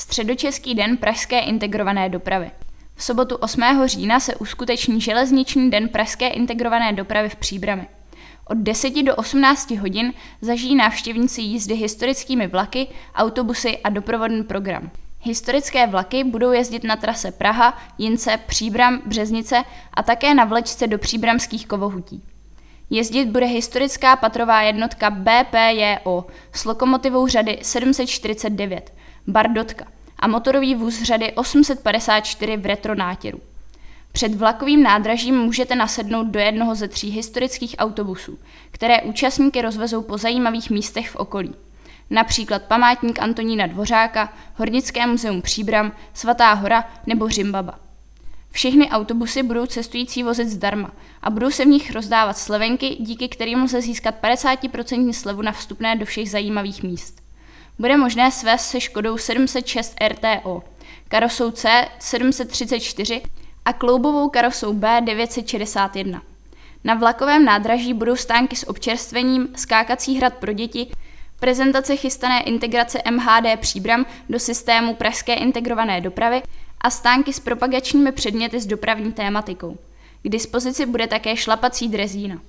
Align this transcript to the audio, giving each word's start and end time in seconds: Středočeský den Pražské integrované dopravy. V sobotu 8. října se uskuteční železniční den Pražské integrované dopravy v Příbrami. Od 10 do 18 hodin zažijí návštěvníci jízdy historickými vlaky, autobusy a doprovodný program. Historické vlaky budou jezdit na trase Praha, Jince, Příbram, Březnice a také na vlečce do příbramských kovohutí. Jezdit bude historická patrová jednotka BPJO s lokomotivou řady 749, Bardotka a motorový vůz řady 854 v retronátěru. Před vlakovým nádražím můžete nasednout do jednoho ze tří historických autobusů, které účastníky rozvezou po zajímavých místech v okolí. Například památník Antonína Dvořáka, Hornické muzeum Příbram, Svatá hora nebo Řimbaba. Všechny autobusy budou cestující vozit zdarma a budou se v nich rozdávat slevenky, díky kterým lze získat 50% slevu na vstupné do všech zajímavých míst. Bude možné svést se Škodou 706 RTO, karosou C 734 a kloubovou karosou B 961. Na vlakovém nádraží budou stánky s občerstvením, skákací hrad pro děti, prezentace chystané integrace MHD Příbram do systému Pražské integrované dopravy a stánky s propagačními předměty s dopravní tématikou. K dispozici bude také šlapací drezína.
Středočeský 0.00 0.74
den 0.74 0.96
Pražské 0.96 1.40
integrované 1.40 2.08
dopravy. 2.08 2.50
V 2.94 3.02
sobotu 3.02 3.36
8. 3.36 3.62
října 3.84 4.20
se 4.20 4.36
uskuteční 4.36 5.00
železniční 5.00 5.70
den 5.70 5.88
Pražské 5.88 6.28
integrované 6.28 6.92
dopravy 6.92 7.28
v 7.28 7.36
Příbrami. 7.36 7.86
Od 8.46 8.58
10 8.58 9.02
do 9.02 9.16
18 9.16 9.70
hodin 9.70 10.12
zažijí 10.40 10.74
návštěvníci 10.74 11.42
jízdy 11.42 11.74
historickými 11.74 12.46
vlaky, 12.46 12.86
autobusy 13.14 13.78
a 13.78 13.88
doprovodný 13.88 14.42
program. 14.42 14.90
Historické 15.20 15.86
vlaky 15.86 16.24
budou 16.24 16.52
jezdit 16.52 16.84
na 16.84 16.96
trase 16.96 17.32
Praha, 17.32 17.78
Jince, 17.98 18.38
Příbram, 18.46 19.02
Březnice 19.06 19.62
a 19.94 20.02
také 20.02 20.34
na 20.34 20.44
vlečce 20.44 20.86
do 20.86 20.98
příbramských 20.98 21.66
kovohutí. 21.66 22.22
Jezdit 22.90 23.24
bude 23.24 23.46
historická 23.46 24.16
patrová 24.16 24.62
jednotka 24.62 25.10
BPJO 25.10 26.26
s 26.52 26.64
lokomotivou 26.64 27.26
řady 27.26 27.58
749, 27.62 28.92
Bardotka 29.26 29.86
a 30.18 30.26
motorový 30.26 30.74
vůz 30.74 31.02
řady 31.02 31.32
854 31.32 32.56
v 32.56 32.66
retronátěru. 32.66 33.40
Před 34.12 34.34
vlakovým 34.34 34.82
nádražím 34.82 35.38
můžete 35.38 35.76
nasednout 35.76 36.26
do 36.26 36.38
jednoho 36.38 36.74
ze 36.74 36.88
tří 36.88 37.10
historických 37.10 37.74
autobusů, 37.78 38.38
které 38.70 39.02
účastníky 39.02 39.62
rozvezou 39.62 40.02
po 40.02 40.18
zajímavých 40.18 40.70
místech 40.70 41.10
v 41.10 41.16
okolí. 41.16 41.54
Například 42.10 42.62
památník 42.62 43.18
Antonína 43.18 43.66
Dvořáka, 43.66 44.32
Hornické 44.56 45.06
muzeum 45.06 45.42
Příbram, 45.42 45.92
Svatá 46.14 46.52
hora 46.52 46.88
nebo 47.06 47.28
Řimbaba. 47.28 47.78
Všechny 48.50 48.90
autobusy 48.90 49.42
budou 49.42 49.66
cestující 49.66 50.22
vozit 50.22 50.48
zdarma 50.48 50.90
a 51.22 51.30
budou 51.30 51.50
se 51.50 51.64
v 51.64 51.68
nich 51.68 51.90
rozdávat 51.90 52.38
slevenky, 52.38 52.96
díky 53.00 53.28
kterým 53.28 53.62
lze 53.62 53.80
získat 53.80 54.14
50% 54.22 55.12
slevu 55.12 55.42
na 55.42 55.52
vstupné 55.52 55.96
do 55.96 56.06
všech 56.06 56.30
zajímavých 56.30 56.82
míst. 56.82 57.19
Bude 57.80 57.96
možné 57.96 58.30
svést 58.30 58.66
se 58.66 58.80
Škodou 58.80 59.18
706 59.18 59.94
RTO, 60.08 60.62
karosou 61.08 61.50
C 61.50 61.88
734 61.98 63.22
a 63.64 63.72
kloubovou 63.72 64.28
karosou 64.28 64.72
B 64.72 65.00
961. 65.00 66.22
Na 66.84 66.94
vlakovém 66.94 67.44
nádraží 67.44 67.94
budou 67.94 68.16
stánky 68.16 68.56
s 68.56 68.68
občerstvením, 68.68 69.48
skákací 69.56 70.16
hrad 70.16 70.34
pro 70.34 70.52
děti, 70.52 70.90
prezentace 71.38 71.96
chystané 71.96 72.42
integrace 72.42 72.98
MHD 73.10 73.60
Příbram 73.60 74.06
do 74.28 74.38
systému 74.38 74.94
Pražské 74.94 75.34
integrované 75.34 76.00
dopravy 76.00 76.42
a 76.80 76.90
stánky 76.90 77.32
s 77.32 77.40
propagačními 77.40 78.12
předměty 78.12 78.60
s 78.60 78.66
dopravní 78.66 79.12
tématikou. 79.12 79.78
K 80.22 80.28
dispozici 80.28 80.86
bude 80.86 81.06
také 81.06 81.36
šlapací 81.36 81.88
drezína. 81.88 82.40